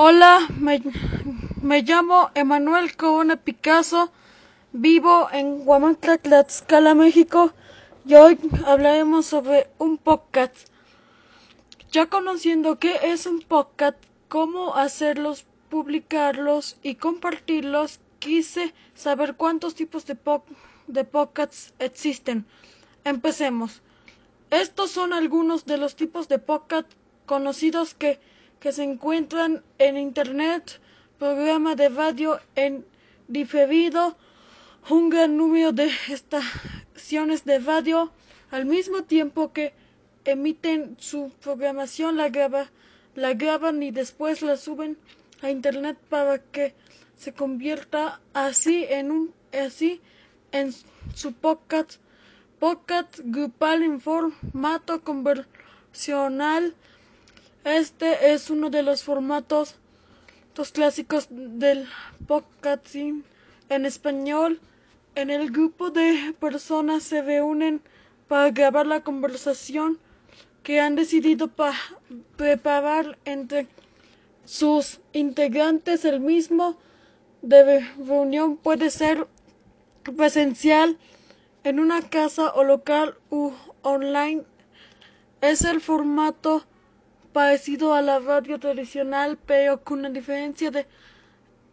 [0.00, 4.12] Hola, me, llamo Emanuel Corona Picasso,
[4.72, 7.52] vivo en Huamantla, Tlaxcala, México,
[8.06, 10.54] y hoy hablaremos sobre un podcast.
[11.90, 13.98] Ya conociendo qué es un podcast,
[14.28, 20.44] cómo hacerlos, publicarlos y compartirlos, quise saber cuántos tipos de, po
[21.10, 22.46] podcasts existen.
[23.02, 23.82] Empecemos.
[24.50, 26.88] Estos son algunos de los tipos de podcast
[27.26, 28.20] conocidos que
[28.60, 30.80] que se encuentran en Internet,
[31.18, 32.84] programa de radio en
[33.28, 34.16] diferido,
[34.88, 38.10] un gran número de estaciones de radio
[38.50, 39.72] al mismo tiempo que
[40.24, 42.70] emiten su programación, la, graba,
[43.14, 44.96] la graban y después la suben
[45.42, 46.74] a Internet para que
[47.16, 50.00] se convierta así en un así
[50.52, 50.72] en
[51.14, 52.00] su podcast
[52.58, 56.74] podcast grupal en formato conversional
[57.64, 59.76] este es uno de los formatos
[60.72, 61.86] clásicos del
[62.26, 63.24] podcasting
[63.68, 64.60] en español.
[65.14, 67.80] En el grupo de personas se reúnen
[68.26, 69.98] para grabar la conversación
[70.62, 71.50] que han decidido
[72.36, 73.68] preparar entre
[74.44, 76.04] sus integrantes.
[76.04, 76.76] El mismo
[77.42, 79.28] de reunión puede ser
[80.16, 80.98] presencial
[81.62, 83.52] en una casa o local u
[83.82, 84.42] online.
[85.40, 86.64] Es el formato
[87.32, 90.86] parecido a la radio tradicional, pero con la diferencia de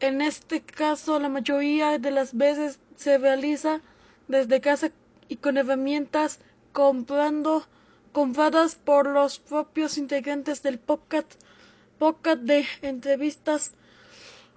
[0.00, 3.80] en este caso la mayoría de las veces se realiza
[4.26, 4.90] desde casa
[5.28, 6.40] y con herramientas
[6.72, 7.64] comprando
[8.12, 11.34] compradas por los propios integrantes del podcast,
[11.98, 13.72] podcast de entrevistas,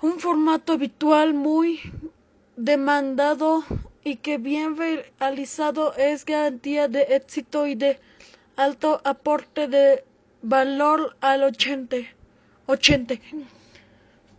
[0.02, 1.80] un formato habitual muy
[2.58, 3.64] demandado
[4.04, 8.00] y que bien realizado es garantía de éxito y de
[8.56, 10.04] alto aporte de
[10.48, 11.98] valor al 80,
[12.68, 13.16] 80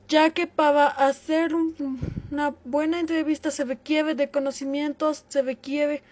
[0.07, 1.99] ya que para hacer un,
[2.31, 6.05] una buena entrevista se requiere de conocimientos, se requiere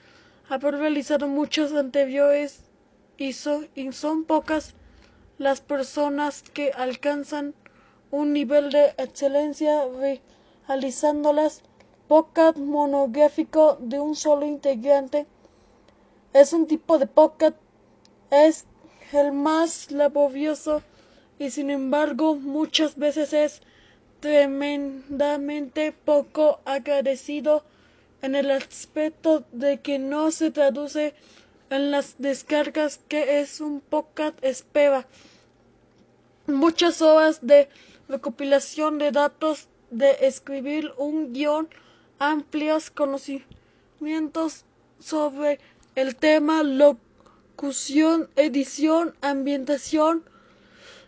[0.49, 2.65] haber realizado muchos anteriores
[3.19, 3.37] y,
[3.77, 4.75] y son pocas
[5.39, 7.55] las personas que alcanzan
[8.11, 9.83] un nivel de excelencia
[10.67, 11.63] realizándolas.
[12.09, 15.27] Podcast monográfico de un solo integrante
[16.33, 17.57] es un tipo de podcast
[18.31, 18.67] es
[19.15, 20.83] el más laborioso
[21.39, 23.61] y sin embargo muchas veces es
[24.21, 27.65] tremendamente poco agradecido
[28.23, 31.15] en el aspecto de que no se traduce
[31.71, 35.07] en las descargas que es un podcast espera.
[36.47, 37.69] Muchas horas de
[38.09, 41.69] recopilación de datos, de escribir un guion,
[42.19, 44.65] amplios conocimientos
[44.99, 45.59] sobre
[45.95, 46.97] el tema, lo
[47.55, 50.25] locución, edición, ambientación,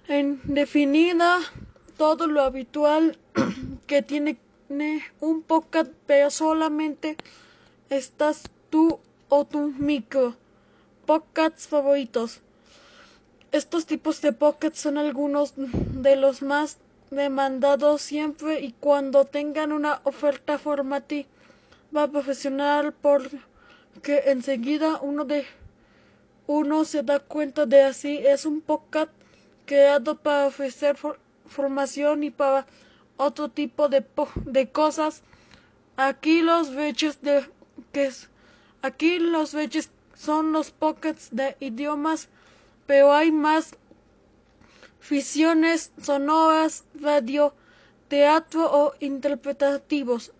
[0.07, 1.41] en definida
[1.97, 3.19] todo lo habitual
[3.89, 4.39] que tiene
[5.21, 7.17] un podcast, pero solamente
[7.91, 10.37] estás tú o tu micro.
[11.05, 12.41] Podcasts favoritos.
[13.51, 16.79] Estos tipos de podcasts son algunos de los más
[17.11, 21.27] demandados siempre y cuando tengan una oferta formativa
[22.13, 23.41] profesional porque
[24.27, 25.45] enseguida uno de
[26.47, 29.11] uno se da cuenta de así es un podcast
[29.65, 32.67] creado para ofrecer for formación y para
[33.17, 34.05] otro tipo de,
[34.71, 35.23] cosas.
[35.97, 37.49] Aquí los veches de
[37.93, 38.11] que
[38.83, 42.29] aquí los veches son los pockets de idiomas,
[42.87, 43.77] pero hay más
[45.01, 47.55] ficciones sonoras, radio,
[48.09, 50.33] teatro o interpretativos.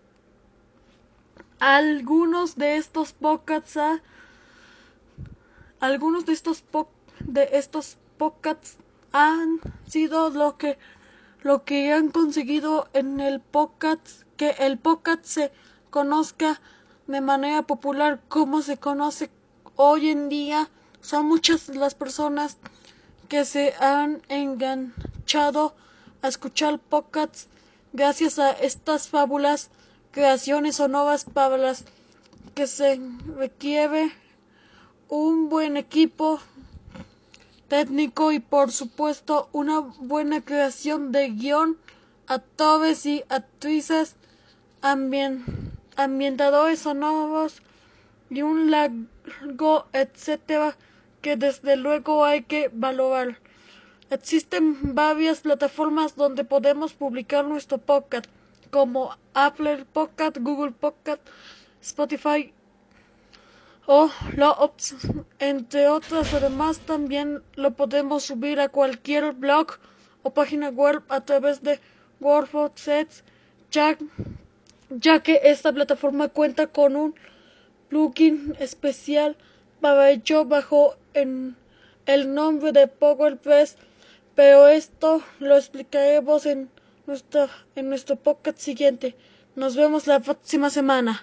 [1.59, 3.79] Algunos de estos podcasts
[5.79, 6.63] algunos de estos
[7.19, 8.77] de estos podcasts
[9.11, 10.77] han sido lo que
[11.41, 15.51] lo que han conseguido en el podcast que el podcast se
[15.89, 16.61] conozca
[17.07, 19.29] de manera popular como se conoce
[19.75, 20.69] hoy en día.
[21.01, 22.57] Son muchas las personas
[23.29, 25.75] que se han enganchado
[26.21, 27.47] a escuchar podcasts
[27.93, 29.69] gracias a estas fábulas
[30.11, 31.85] creaciones o nuevas palabras
[32.55, 32.99] que se
[33.37, 34.11] requiere
[35.09, 36.39] un buen equipo
[37.69, 41.77] técnico y por supuesto una buena creación de guion,
[42.27, 44.15] actores y actrices,
[44.81, 45.45] ambien,
[45.95, 47.61] ambientadores sonoros
[48.29, 50.75] y un largo etcétera
[51.21, 53.39] que desde luego hay que valorar.
[54.09, 58.25] Existen varias plataformas donde podemos publicar nuestro podcast,
[58.71, 61.21] como Apple Podcast, Google Podcast,
[61.81, 62.53] Spotify
[63.87, 64.73] o lo
[65.39, 69.67] entre otras además también lo podemos subir a cualquier blog
[70.23, 71.79] o página web a través de
[72.19, 73.23] WordPress,
[73.71, 73.97] ya,
[74.89, 77.15] ya que esta plataforma cuenta con un
[77.87, 79.37] plugin especial
[79.79, 81.55] para ello bajo en
[82.05, 83.77] el nombre de PowerPress,
[84.35, 86.69] pero esto lo explicaremos en,
[87.05, 89.15] nuestra, en nuestro podcast siguiente.
[89.55, 91.15] Nos vemos la próxima semana.